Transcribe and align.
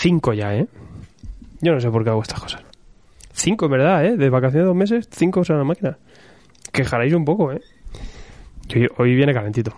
Cinco 0.00 0.32
ya, 0.32 0.54
¿eh? 0.54 0.68
Yo 1.60 1.72
no 1.72 1.80
sé 1.80 1.90
por 1.90 2.04
qué 2.04 2.10
hago 2.10 2.22
estas 2.22 2.38
cosas. 2.38 2.62
Cinco, 3.32 3.64
en 3.64 3.72
verdad, 3.72 4.06
¿eh? 4.06 4.16
De 4.16 4.30
vacaciones 4.30 4.62
de 4.62 4.68
dos 4.68 4.76
meses, 4.76 5.08
cinco 5.10 5.40
usan 5.40 5.58
la 5.58 5.64
máquina. 5.64 5.98
Quejaréis 6.70 7.14
un 7.14 7.24
poco, 7.24 7.50
¿eh? 7.50 7.60
Hoy, 8.72 8.86
hoy 8.96 9.14
viene 9.16 9.34
calentito. 9.34 9.74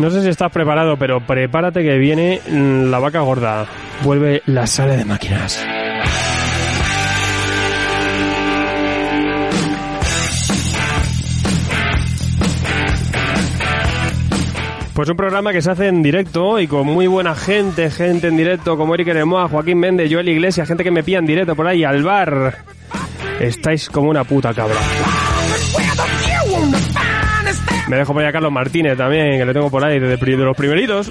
No 0.00 0.10
sé 0.10 0.22
si 0.22 0.30
estás 0.30 0.50
preparado, 0.50 0.96
pero 0.96 1.24
prepárate 1.24 1.84
que 1.84 1.96
viene 1.96 2.40
mm, 2.50 2.90
la 2.90 2.98
vaca 2.98 3.20
gorda. 3.20 3.68
Vuelve 4.02 4.42
la 4.46 4.66
sala 4.66 4.96
de 4.96 5.04
máquinas. 5.04 5.64
Pues 14.94 15.08
un 15.08 15.16
programa 15.16 15.52
que 15.52 15.60
se 15.60 15.72
hace 15.72 15.88
en 15.88 16.04
directo 16.04 16.60
y 16.60 16.68
con 16.68 16.86
muy 16.86 17.08
buena 17.08 17.34
gente, 17.34 17.90
gente 17.90 18.28
en 18.28 18.36
directo 18.36 18.76
como 18.76 18.94
Eric 18.94 19.08
Eremoa, 19.08 19.48
Joaquín 19.48 19.78
Méndez, 19.78 20.08
Joel 20.10 20.28
Iglesias, 20.28 20.68
gente 20.68 20.84
que 20.84 20.92
me 20.92 21.02
pilla 21.02 21.18
en 21.18 21.26
directo 21.26 21.56
por 21.56 21.66
ahí 21.66 21.82
al 21.82 22.04
bar. 22.04 22.58
Estáis 23.40 23.88
como 23.90 24.08
una 24.08 24.22
puta 24.22 24.54
cabra. 24.54 24.76
Me 27.88 27.96
dejo 27.96 28.12
por 28.12 28.22
ahí 28.22 28.28
a 28.28 28.32
Carlos 28.32 28.52
Martínez 28.52 28.96
también, 28.96 29.36
que 29.36 29.44
le 29.44 29.52
tengo 29.52 29.68
por 29.68 29.84
ahí 29.84 29.98
de, 29.98 30.16
de 30.16 30.36
los 30.36 30.56
primeritos. 30.56 31.10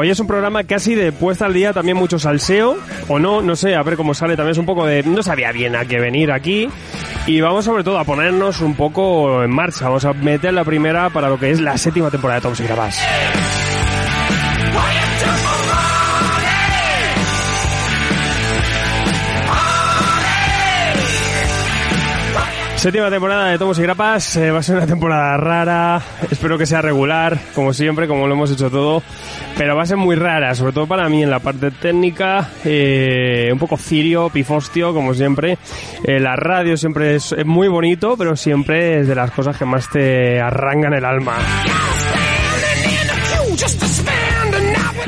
Hoy 0.00 0.10
es 0.10 0.20
un 0.20 0.28
programa 0.28 0.62
casi 0.62 0.94
de 0.94 1.10
puesta 1.10 1.46
al 1.46 1.54
día, 1.54 1.72
también 1.72 1.96
mucho 1.96 2.20
salseo, 2.20 2.76
o 3.08 3.18
no, 3.18 3.42
no 3.42 3.56
sé, 3.56 3.74
a 3.74 3.82
ver 3.82 3.96
cómo 3.96 4.14
sale, 4.14 4.36
también 4.36 4.52
es 4.52 4.58
un 4.58 4.64
poco 4.64 4.86
de... 4.86 5.02
No 5.02 5.24
sabía 5.24 5.50
bien 5.50 5.74
a 5.74 5.86
qué 5.86 5.98
venir 5.98 6.30
aquí, 6.30 6.68
y 7.26 7.40
vamos 7.40 7.64
sobre 7.64 7.82
todo 7.82 7.98
a 7.98 8.04
ponernos 8.04 8.60
un 8.60 8.76
poco 8.76 9.42
en 9.42 9.50
marcha, 9.50 9.86
vamos 9.86 10.04
a 10.04 10.12
meter 10.12 10.54
la 10.54 10.62
primera 10.62 11.10
para 11.10 11.28
lo 11.28 11.36
que 11.36 11.50
es 11.50 11.60
la 11.60 11.76
séptima 11.76 12.12
temporada 12.12 12.38
de 12.38 12.42
Tom 12.42 12.54
y 12.56 13.57
Séptima 22.78 23.10
temporada 23.10 23.48
de 23.48 23.58
Tomos 23.58 23.76
y 23.80 23.82
Grapas, 23.82 24.36
eh, 24.36 24.52
va 24.52 24.60
a 24.60 24.62
ser 24.62 24.76
una 24.76 24.86
temporada 24.86 25.36
rara, 25.36 26.00
espero 26.30 26.56
que 26.56 26.64
sea 26.64 26.80
regular, 26.80 27.36
como 27.52 27.74
siempre, 27.74 28.06
como 28.06 28.28
lo 28.28 28.34
hemos 28.34 28.52
hecho 28.52 28.70
todo, 28.70 29.02
pero 29.56 29.74
va 29.74 29.82
a 29.82 29.86
ser 29.86 29.96
muy 29.96 30.14
rara, 30.14 30.54
sobre 30.54 30.72
todo 30.72 30.86
para 30.86 31.08
mí 31.08 31.24
en 31.24 31.30
la 31.30 31.40
parte 31.40 31.72
técnica, 31.72 32.50
eh, 32.64 33.48
un 33.52 33.58
poco 33.58 33.76
cirio, 33.76 34.30
pifostio, 34.30 34.94
como 34.94 35.12
siempre. 35.12 35.58
Eh, 36.04 36.20
la 36.20 36.36
radio 36.36 36.76
siempre 36.76 37.16
es, 37.16 37.32
es 37.32 37.44
muy 37.44 37.66
bonito, 37.66 38.16
pero 38.16 38.36
siempre 38.36 39.00
es 39.00 39.08
de 39.08 39.14
las 39.16 39.32
cosas 39.32 39.58
que 39.58 39.64
más 39.64 39.90
te 39.90 40.40
arrancan 40.40 40.94
el 40.94 41.04
alma. 41.04 41.34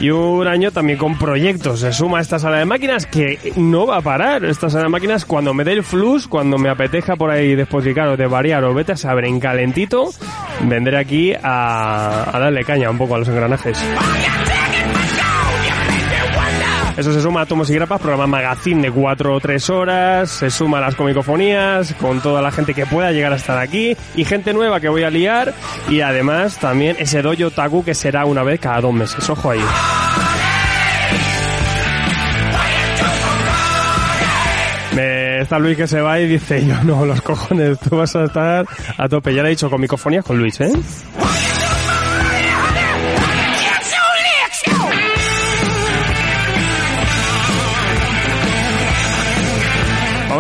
Y 0.01 0.09
un 0.11 0.47
año 0.47 0.73
también 0.73 0.99
con 0.99 1.19
proyectos. 1.19 1.81
Se 1.81 1.93
suma 1.93 2.21
esta 2.21 2.39
sala 2.39 2.59
de 2.59 2.65
máquinas 2.65 3.05
que 3.05 3.53
no 3.57 3.87
va 3.87 3.99
a 3.99 4.01
parar. 4.01 4.45
Esta 4.47 4.71
sala 4.71 4.85
de 4.85 4.89
máquinas, 4.91 5.27
cuando 5.27 5.53
me 5.53 5.63
dé 5.63 5.73
el 5.73 5.85
flux, 5.85 6.27
cuando 6.27 6.57
me 6.57 6.71
apeteja 6.71 7.17
por 7.17 7.31
ahí 7.31 7.55
despotricar 7.55 8.09
o 8.09 8.17
de 8.17 8.27
variar 8.27 8.65
o 8.65 8.73
vete 8.73 8.93
a 8.93 8.97
saber 8.97 9.27
en 9.27 9.39
calentito, 9.39 10.11
vendré 10.63 10.99
aquí 10.99 11.35
a 11.35 12.31
darle 12.33 12.65
caña 12.65 12.91
un 12.91 12.97
poco 12.97 13.17
a 13.17 13.19
los 13.19 13.29
engranajes. 13.29 13.79
Eso 16.97 17.13
se 17.13 17.21
suma 17.21 17.43
a 17.43 17.47
Tomos 17.47 17.71
y 17.71 17.75
Grapas, 17.75 18.01
programa 18.01 18.27
magazine 18.27 18.83
de 18.83 18.91
4 18.91 19.35
o 19.35 19.41
3 19.41 19.71
horas, 19.71 20.31
se 20.31 20.51
suma 20.51 20.81
las 20.81 20.95
comicofonías, 20.95 21.95
con 21.95 22.21
toda 22.21 22.43
la 22.43 22.51
gente 22.51 22.75
que 22.75 22.87
pueda 22.87 23.13
llegar 23.13 23.33
a 23.33 23.37
estar 23.37 23.59
aquí, 23.59 23.97
y 24.17 24.25
gente 24.25 24.53
nueva 24.53 24.81
que 24.81 24.89
voy 24.89 25.05
a 25.05 25.11
liar, 25.11 25.55
y 25.89 26.01
además 26.01 26.59
también 26.59 26.97
ese 26.99 27.23
dojo 27.23 27.51
taku 27.51 27.85
que 27.85 27.95
será 27.95 28.25
una 28.25 28.43
vez 28.43 28.61
cada 28.61 28.81
dos 28.81 28.93
meses. 28.93 29.29
Ojo 29.31 29.51
ahí. 29.51 29.61
Está 35.41 35.59
Luis 35.59 35.77
que 35.77 35.89
se 35.89 36.01
va 36.01 36.21
y 36.21 36.29
dice, 36.29 36.65
yo 36.65 36.85
no, 36.85 37.07
los 37.07 37.23
cojones, 37.23 37.79
tú 37.81 37.97
vas 37.97 38.15
a 38.15 38.25
estar 38.25 38.67
a 38.99 39.09
tope. 39.09 39.35
Ya 39.35 39.43
le 39.43 39.49
he 39.49 39.51
dicho 39.51 39.71
comicofonías 39.71 40.25
con 40.25 40.39
Luis, 40.39 40.61
¿eh? 40.61 40.71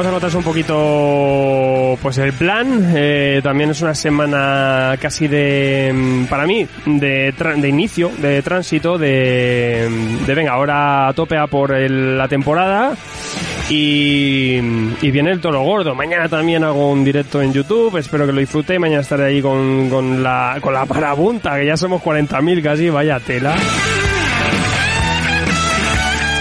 Vamos 0.00 0.12
a 0.12 0.14
notarse 0.14 0.38
un 0.38 0.44
poquito 0.44 1.98
pues 2.00 2.16
el 2.16 2.32
plan. 2.32 2.90
Eh, 2.96 3.40
también 3.42 3.68
es 3.68 3.82
una 3.82 3.94
semana 3.94 4.96
casi 4.98 5.28
de, 5.28 5.92
mm, 5.94 6.24
para 6.24 6.46
mí, 6.46 6.66
de, 6.86 7.34
de 7.36 7.68
inicio, 7.68 8.10
de 8.16 8.40
tránsito, 8.40 8.96
de, 8.96 9.90
de 10.26 10.34
venga, 10.34 10.52
ahora 10.52 11.08
a 11.08 11.12
tope 11.12 11.36
a 11.36 11.48
por 11.48 11.72
el- 11.74 12.16
la 12.16 12.28
temporada. 12.28 12.94
Y, 13.68 14.54
y 15.02 15.10
viene 15.10 15.32
el 15.32 15.40
toro 15.42 15.60
gordo. 15.64 15.94
Mañana 15.94 16.30
también 16.30 16.64
hago 16.64 16.90
un 16.90 17.04
directo 17.04 17.42
en 17.42 17.52
YouTube. 17.52 17.94
Espero 17.98 18.24
que 18.24 18.32
lo 18.32 18.40
disfrute. 18.40 18.78
Mañana 18.78 19.02
estaré 19.02 19.24
ahí 19.24 19.42
con, 19.42 19.90
con 19.90 20.22
la, 20.22 20.56
con 20.62 20.72
la 20.72 20.86
parabunta, 20.86 21.58
que 21.58 21.66
ya 21.66 21.76
somos 21.76 22.00
40.000 22.02 22.62
casi. 22.62 22.88
Vaya 22.88 23.20
tela. 23.20 23.54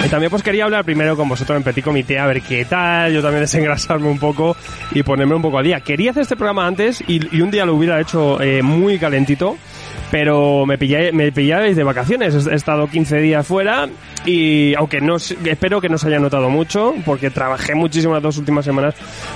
Y 0.06 0.08
también 0.08 0.30
pues 0.30 0.44
quería 0.44 0.64
hablar 0.64 0.86
primero 0.86 1.18
con 1.18 1.28
vosotros 1.28 1.58
en 1.58 1.64
Petit 1.64 1.84
Comité, 1.84 2.20
a 2.20 2.26
ver 2.26 2.42
qué 2.42 2.64
tal, 2.64 3.12
yo 3.12 3.22
también 3.22 3.42
desengrasarme 3.42 4.08
un 4.08 4.18
poco 4.18 4.56
y 4.92 5.04
ponerme 5.04 5.36
un 5.36 5.42
poco 5.42 5.58
al 5.58 5.66
día. 5.66 5.82
Quería 5.82 6.12
hacer 6.12 6.22
este 6.22 6.38
programa 6.38 6.66
antes 6.66 7.04
y, 7.06 7.42
un 7.42 7.52
día 7.52 7.66
lo 7.66 7.76
hubiera 7.76 8.00
hecho 8.00 8.42
eh, 8.42 8.62
muy 8.62 8.98
calentito, 8.98 9.58
pero 10.12 10.66
me 10.66 10.78
pillé, 10.78 11.12
me 11.12 11.32
pillabais 11.32 11.76
de 11.76 11.84
vacaciones, 11.84 12.48
he 12.48 12.56
estado 12.56 12.88
15 12.88 13.18
días 13.20 13.46
fuera 13.46 13.88
y 14.26 14.74
aunque 14.76 15.02
no, 15.02 15.18
espero 15.18 15.82
que 15.82 15.90
no 15.90 15.98
se 15.98 16.08
haya 16.08 16.20
notado 16.20 16.50
mucho, 16.50 16.96
porque 17.06 17.30
trabajé 17.30 17.76
muchísimo 17.76 18.14
las 18.14 18.24
dos 18.24 18.38
últimas 18.38 18.66
semanas 18.66 18.96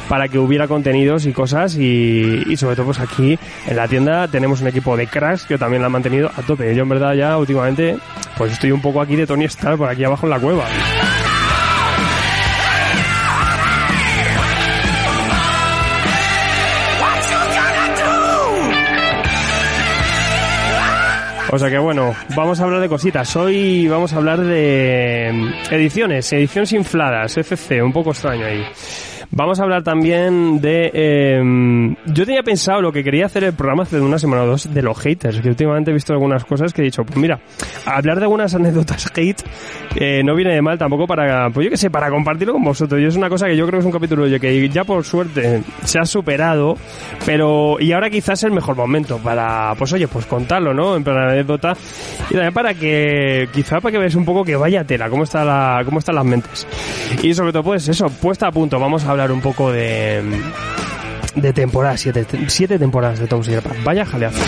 para 0.09 0.27
que 0.27 0.39
hubiera 0.39 0.67
contenidos 0.67 1.25
y 1.25 1.33
cosas 1.33 1.77
y, 1.77 2.43
y 2.47 2.57
sobre 2.57 2.75
todo 2.75 2.87
pues 2.87 2.99
aquí 2.99 3.37
en 3.67 3.75
la 3.75 3.87
tienda 3.87 4.27
tenemos 4.27 4.61
un 4.61 4.67
equipo 4.67 4.97
de 4.97 5.07
cracks 5.07 5.45
que 5.45 5.57
también 5.57 5.81
la 5.81 5.87
han 5.87 5.91
mantenido 5.91 6.31
a 6.35 6.41
tope. 6.41 6.75
Yo 6.75 6.83
en 6.83 6.89
verdad 6.89 7.13
ya 7.13 7.37
últimamente 7.37 7.97
pues 8.37 8.51
estoy 8.51 8.71
un 8.71 8.81
poco 8.81 9.01
aquí 9.01 9.15
de 9.15 9.27
Tony 9.27 9.45
Stark 9.45 9.77
por 9.77 9.89
aquí 9.89 10.03
abajo 10.03 10.25
en 10.25 10.29
la 10.31 10.39
cueva. 10.39 10.65
O 21.51 21.59
sea 21.59 21.69
que 21.69 21.77
bueno, 21.77 22.15
vamos 22.35 22.59
a 22.59 22.63
hablar 22.63 22.81
de 22.81 22.89
cositas. 22.89 23.35
Hoy 23.35 23.87
vamos 23.87 24.13
a 24.13 24.17
hablar 24.17 24.41
de 24.41 25.29
mm, 25.33 25.73
ediciones, 25.73 26.31
ediciones 26.33 26.71
infladas, 26.73 27.37
FC, 27.37 27.81
un 27.81 27.93
poco 27.93 28.11
extraño 28.11 28.45
ahí. 28.45 28.65
Vamos 29.35 29.59
a 29.59 29.63
hablar 29.63 29.81
también 29.81 30.61
de... 30.61 30.91
eh, 30.93 31.95
yo 32.05 32.23
tenía 32.23 32.43
pensado 32.43 32.81
lo 32.81 32.91
que 32.91 33.03
quería 33.03 33.25
hacer 33.25 33.43
el 33.43 33.53
programa 33.53 33.81
hace 33.81 33.99
una 33.99 34.19
semana 34.19 34.43
o 34.43 34.45
dos 34.45 34.71
de 34.71 34.83
los 34.83 34.95
haters, 34.99 35.41
que 35.41 35.49
últimamente 35.49 35.89
he 35.89 35.93
visto 35.93 36.13
algunas 36.13 36.45
cosas 36.45 36.71
que 36.71 36.81
he 36.83 36.85
dicho, 36.85 37.03
pues 37.03 37.17
mira, 37.17 37.39
hablar 37.83 38.17
de 38.17 38.25
algunas 38.25 38.53
anécdotas 38.53 39.07
hate 39.15 39.41
eh, 39.95 40.21
no 40.23 40.35
viene 40.35 40.53
de 40.53 40.61
mal 40.61 40.77
tampoco 40.77 41.07
para, 41.07 41.49
pues 41.49 41.65
yo 41.65 41.71
qué 41.71 41.77
sé, 41.77 41.89
para 41.89 42.11
compartirlo 42.11 42.53
con 42.53 42.63
vosotros. 42.63 43.01
Y 43.01 43.05
es 43.05 43.15
una 43.15 43.27
cosa 43.27 43.47
que 43.47 43.57
yo 43.57 43.65
creo 43.65 43.79
que 43.79 43.79
es 43.79 43.85
un 43.85 43.91
capítulo 43.91 44.25
que 44.39 44.69
ya 44.69 44.83
por 44.83 45.03
suerte 45.03 45.63
se 45.83 45.97
ha 45.97 46.05
superado, 46.05 46.75
pero 47.25 47.77
y 47.79 47.91
ahora 47.91 48.11
quizás 48.11 48.39
es 48.39 48.43
el 48.43 48.51
mejor 48.51 48.75
momento 48.75 49.17
para, 49.17 49.73
pues 49.79 49.93
oye, 49.93 50.07
pues 50.07 50.27
contarlo, 50.27 50.75
¿no? 50.75 50.95
En 50.95 51.03
plan 51.03 51.17
anécdota 51.17 51.73
y 52.29 52.33
también 52.33 52.53
para 52.53 52.75
que, 52.75 53.49
quizá 53.51 53.81
para 53.81 53.91
que 53.91 53.97
veáis 53.97 54.13
un 54.13 54.25
poco 54.25 54.43
que 54.43 54.55
vaya 54.55 54.83
tela, 54.83 55.09
cómo 55.09 55.23
está 55.23 55.43
la, 55.43 55.81
cómo 55.85 55.97
están 55.97 56.15
las 56.15 56.25
mentes. 56.25 56.67
Y 57.23 57.33
sobre 57.33 57.51
todo, 57.51 57.63
pues 57.63 57.87
eso, 57.87 58.07
puesta 58.09 58.47
a 58.47 58.51
punto, 58.51 58.79
vamos 58.79 59.05
a 59.05 59.11
hablar 59.11 59.22
un 59.31 59.41
poco 59.41 59.71
de, 59.71 60.21
de 61.35 61.53
temporadas, 61.53 62.01
siete, 62.01 62.77
temporadas 62.77 63.19
de 63.19 63.27
Tom 63.27 63.43
Sawyer. 63.43 63.63
Vaya 63.83 64.05
jaleazo. 64.05 64.39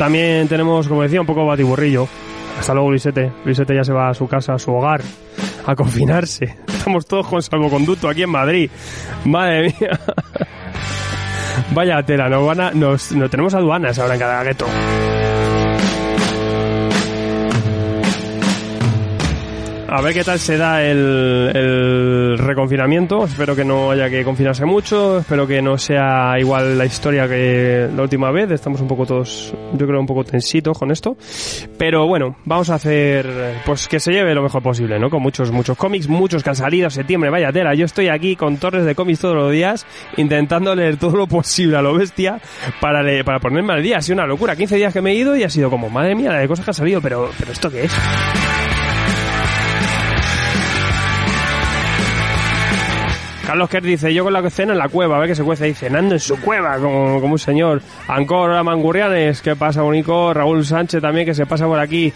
También 0.00 0.48
tenemos, 0.48 0.88
como 0.88 1.02
decía, 1.02 1.20
un 1.20 1.26
poco 1.26 1.44
batiburrillo. 1.44 2.08
Hasta 2.60 2.74
luego, 2.74 2.90
Luisete. 2.90 3.32
Luisete 3.42 3.74
ya 3.74 3.82
se 3.82 3.92
va 3.92 4.10
a 4.10 4.14
su 4.14 4.28
casa, 4.28 4.52
a 4.52 4.58
su 4.58 4.70
hogar, 4.70 5.00
a 5.66 5.74
confinarse. 5.74 6.58
Estamos 6.68 7.06
todos 7.06 7.26
con 7.26 7.42
salvoconducto 7.42 8.06
aquí 8.06 8.22
en 8.22 8.30
Madrid. 8.30 8.70
Madre 9.24 9.74
mía. 9.80 9.98
Vaya 11.74 12.02
tela, 12.02 12.28
nos 12.28 12.46
van 12.46 12.60
a, 12.60 12.70
nos, 12.72 13.12
no 13.12 13.28
tenemos 13.30 13.54
aduanas 13.54 13.98
ahora 13.98 14.14
en 14.14 14.20
cada 14.20 14.44
gueto. 14.44 14.66
A 19.92 20.00
ver 20.02 20.14
qué 20.14 20.22
tal 20.22 20.38
se 20.38 20.56
da 20.56 20.84
el, 20.84 21.50
el, 21.52 22.38
reconfinamiento. 22.38 23.24
Espero 23.24 23.56
que 23.56 23.64
no 23.64 23.90
haya 23.90 24.08
que 24.08 24.22
confinarse 24.22 24.64
mucho. 24.64 25.18
Espero 25.18 25.48
que 25.48 25.60
no 25.60 25.76
sea 25.78 26.38
igual 26.38 26.78
la 26.78 26.86
historia 26.86 27.26
que 27.26 27.88
la 27.92 28.02
última 28.02 28.30
vez. 28.30 28.52
Estamos 28.52 28.80
un 28.80 28.86
poco 28.86 29.04
todos, 29.04 29.52
yo 29.72 29.86
creo, 29.88 29.98
un 29.98 30.06
poco 30.06 30.22
tensitos 30.22 30.78
con 30.78 30.92
esto. 30.92 31.16
Pero 31.76 32.06
bueno, 32.06 32.36
vamos 32.44 32.70
a 32.70 32.76
hacer, 32.76 33.26
pues 33.66 33.88
que 33.88 33.98
se 33.98 34.12
lleve 34.12 34.32
lo 34.32 34.44
mejor 34.44 34.62
posible, 34.62 34.96
¿no? 35.00 35.10
Con 35.10 35.22
muchos, 35.22 35.50
muchos 35.50 35.76
cómics, 35.76 36.06
muchos 36.06 36.44
que 36.44 36.50
han 36.50 36.56
salido 36.56 36.88
septiembre. 36.88 37.28
Vaya 37.28 37.50
tela, 37.50 37.74
yo 37.74 37.84
estoy 37.84 38.10
aquí 38.10 38.36
con 38.36 38.58
torres 38.58 38.84
de 38.84 38.94
cómics 38.94 39.18
todos 39.18 39.34
los 39.34 39.50
días, 39.50 39.86
intentando 40.16 40.72
leer 40.76 40.98
todo 40.98 41.16
lo 41.16 41.26
posible 41.26 41.76
a 41.76 41.82
lo 41.82 41.94
bestia 41.94 42.40
para, 42.80 43.02
leer, 43.02 43.24
para 43.24 43.40
ponerme 43.40 43.72
al 43.72 43.82
día. 43.82 43.98
Ha 43.98 44.02
sido 44.02 44.14
una 44.14 44.26
locura. 44.26 44.54
15 44.54 44.76
días 44.76 44.92
que 44.92 45.02
me 45.02 45.10
he 45.10 45.14
ido 45.16 45.34
y 45.34 45.42
ha 45.42 45.50
sido 45.50 45.68
como, 45.68 45.90
madre 45.90 46.14
mía, 46.14 46.30
la 46.30 46.38
de 46.38 46.46
cosas 46.46 46.64
que 46.64 46.70
han 46.70 46.74
salido, 46.74 47.00
pero, 47.00 47.28
pero 47.36 47.50
¿esto 47.50 47.68
qué 47.72 47.86
es? 47.86 47.92
Carlos 53.50 53.68
Kerr 53.68 53.82
dice, 53.82 54.14
yo 54.14 54.22
con 54.22 54.32
la 54.32 54.48
cena 54.48 54.74
en 54.74 54.78
la 54.78 54.88
cueva, 54.88 55.16
a 55.16 55.18
ver 55.18 55.30
qué 55.30 55.34
se 55.34 55.42
cuece 55.42 55.64
ahí 55.64 55.74
cenando 55.74 56.14
en 56.14 56.20
su 56.20 56.40
cueva, 56.40 56.78
como, 56.78 57.20
como 57.20 57.32
un 57.32 57.38
señor. 57.40 57.82
Ancor 58.06 58.62
Mangurrianes, 58.62 59.42
¿qué 59.42 59.56
pasa, 59.56 59.82
Bonico? 59.82 60.32
Raúl 60.32 60.64
Sánchez 60.64 61.02
también, 61.02 61.26
que 61.26 61.34
se 61.34 61.46
pasa 61.46 61.66
por 61.66 61.80
aquí. 61.80 62.12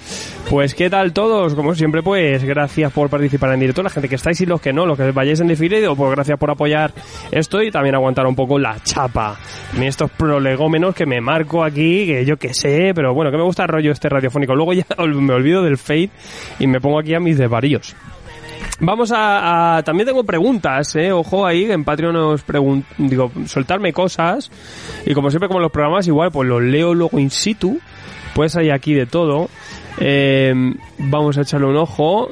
Pues, 0.48 0.76
¿qué 0.76 0.88
tal 0.88 1.12
todos? 1.12 1.56
Como 1.56 1.74
siempre, 1.74 2.04
pues, 2.04 2.44
gracias 2.44 2.92
por 2.92 3.10
participar 3.10 3.52
en 3.52 3.58
directo, 3.58 3.82
la 3.82 3.90
gente 3.90 4.08
que 4.08 4.14
estáis 4.14 4.40
y 4.42 4.46
los 4.46 4.60
que 4.60 4.72
no, 4.72 4.86
los 4.86 4.96
que 4.96 5.10
vayáis 5.10 5.40
en 5.40 5.48
desfile, 5.48 5.84
pues 5.96 6.10
gracias 6.12 6.38
por 6.38 6.52
apoyar 6.52 6.92
esto 7.32 7.60
y 7.60 7.72
también 7.72 7.96
aguantar 7.96 8.28
un 8.28 8.36
poco 8.36 8.56
la 8.60 8.76
chapa. 8.84 9.36
Estos 9.82 10.12
prolegómenos 10.12 10.94
que 10.94 11.04
me 11.04 11.20
marco 11.20 11.64
aquí, 11.64 12.06
que 12.06 12.24
yo 12.24 12.36
qué 12.36 12.54
sé, 12.54 12.92
pero 12.94 13.12
bueno, 13.12 13.32
que 13.32 13.38
me 13.38 13.42
gusta 13.42 13.64
el 13.64 13.70
rollo 13.70 13.90
este 13.90 14.08
radiofónico. 14.08 14.54
Luego 14.54 14.72
ya 14.72 14.86
me 15.04 15.34
olvido 15.34 15.64
del 15.64 15.78
fade 15.78 16.10
y 16.60 16.68
me 16.68 16.80
pongo 16.80 17.00
aquí 17.00 17.12
a 17.12 17.18
mis 17.18 17.38
desvaríos. 17.38 17.96
Vamos 18.80 19.12
a, 19.12 19.76
a, 19.76 19.82
También 19.82 20.06
tengo 20.08 20.24
preguntas, 20.24 20.96
¿eh? 20.96 21.12
Ojo 21.12 21.46
ahí, 21.46 21.70
en 21.70 21.84
Patreon 21.84 22.16
os. 22.16 22.44
Digo, 22.98 23.30
soltarme 23.46 23.92
cosas. 23.92 24.50
Y 25.06 25.14
como 25.14 25.30
siempre, 25.30 25.48
como 25.48 25.60
los 25.60 25.70
programas, 25.70 26.06
igual, 26.06 26.30
pues 26.32 26.48
los 26.48 26.62
leo 26.62 26.94
luego 26.94 27.18
in 27.18 27.30
situ. 27.30 27.78
Pues 28.34 28.56
hay 28.56 28.70
aquí 28.70 28.94
de 28.94 29.06
todo. 29.06 29.48
Eh, 30.00 30.52
vamos 30.98 31.38
a 31.38 31.42
echarle 31.42 31.66
un 31.66 31.76
ojo. 31.76 32.28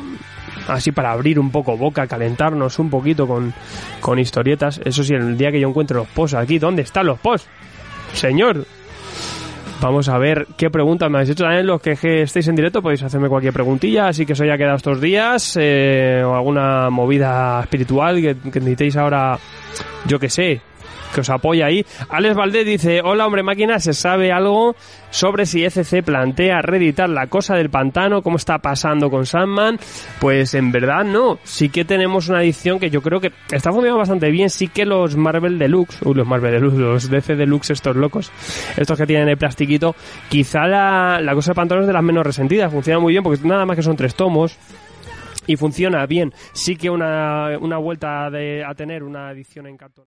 Así 0.68 0.92
para 0.92 1.12
abrir 1.12 1.40
un 1.40 1.50
poco 1.50 1.76
boca, 1.76 2.06
calentarnos 2.06 2.78
un 2.78 2.90
poquito 2.90 3.26
con, 3.26 3.52
con 4.00 4.18
historietas. 4.18 4.80
Eso 4.84 5.02
sí, 5.02 5.14
el 5.14 5.36
día 5.36 5.50
que 5.50 5.60
yo 5.60 5.68
encuentre 5.68 5.96
los 5.96 6.06
posts 6.08 6.36
aquí, 6.36 6.58
¿dónde 6.58 6.82
están 6.82 7.06
los 7.06 7.18
posts? 7.18 7.48
Señor, 8.14 8.66
Vamos 9.82 10.08
a 10.08 10.16
ver 10.16 10.46
qué 10.56 10.70
preguntas 10.70 11.10
me 11.10 11.18
habéis 11.18 11.30
hecho. 11.30 11.42
También 11.42 11.66
los 11.66 11.82
que 11.82 12.22
estéis 12.22 12.46
en 12.46 12.54
directo 12.54 12.80
podéis 12.80 13.02
hacerme 13.02 13.28
cualquier 13.28 13.52
preguntilla, 13.52 14.06
así 14.06 14.24
que 14.24 14.34
eso 14.34 14.44
ya 14.44 14.54
ha 14.54 14.58
quedado 14.58 14.76
estos 14.76 15.00
días. 15.00 15.58
Eh, 15.60 16.22
o 16.24 16.36
alguna 16.36 16.88
movida 16.88 17.60
espiritual 17.62 18.20
que, 18.20 18.36
que 18.36 18.60
necesitéis 18.60 18.96
ahora, 18.96 19.36
yo 20.06 20.20
que 20.20 20.30
sé, 20.30 20.60
que 21.12 21.20
os 21.20 21.30
apoya 21.30 21.66
ahí. 21.66 21.84
Alex 22.08 22.34
Valdés 22.34 22.66
dice, 22.66 23.00
hola 23.02 23.26
hombre 23.26 23.42
máquina, 23.42 23.78
¿se 23.78 23.92
sabe 23.92 24.32
algo 24.32 24.74
sobre 25.10 25.46
si 25.46 25.64
ECC 25.64 26.02
plantea 26.02 26.62
reeditar 26.62 27.08
la 27.08 27.26
cosa 27.26 27.54
del 27.54 27.70
pantano? 27.70 28.22
¿Cómo 28.22 28.36
está 28.36 28.58
pasando 28.58 29.10
con 29.10 29.26
Sandman? 29.26 29.78
Pues 30.20 30.54
en 30.54 30.72
verdad 30.72 31.04
no, 31.04 31.38
sí 31.44 31.68
que 31.68 31.84
tenemos 31.84 32.28
una 32.28 32.42
edición 32.42 32.78
que 32.78 32.90
yo 32.90 33.02
creo 33.02 33.20
que 33.20 33.32
está 33.50 33.70
funcionando 33.70 33.98
bastante 33.98 34.30
bien, 34.30 34.50
sí 34.50 34.68
que 34.68 34.86
los 34.86 35.16
Marvel 35.16 35.58
Deluxe, 35.58 35.98
uy, 36.02 36.14
los 36.14 36.26
Marvel 36.26 36.52
Deluxe, 36.52 36.78
los 36.78 37.10
DC 37.10 37.36
Deluxe 37.36 37.70
estos 37.70 37.96
locos, 37.96 38.30
estos 38.76 38.98
que 38.98 39.06
tienen 39.06 39.28
el 39.28 39.36
plastiquito, 39.36 39.94
quizá 40.28 40.66
la, 40.66 41.20
la 41.20 41.34
cosa 41.34 41.50
del 41.50 41.56
pantano 41.56 41.82
es 41.82 41.86
de 41.86 41.92
las 41.92 42.02
menos 42.02 42.24
resentidas, 42.24 42.72
funciona 42.72 42.98
muy 42.98 43.12
bien 43.12 43.22
porque 43.22 43.46
nada 43.46 43.66
más 43.66 43.76
que 43.76 43.82
son 43.82 43.96
tres 43.96 44.14
tomos, 44.14 44.58
y 45.46 45.56
funciona 45.56 46.06
bien. 46.06 46.32
Sí 46.52 46.76
que 46.76 46.90
una, 46.90 47.58
una 47.58 47.78
vuelta 47.78 48.30
de, 48.30 48.64
a 48.64 48.74
tener 48.74 49.02
una 49.02 49.30
edición 49.32 49.66
en 49.66 49.76
cartón. 49.76 50.06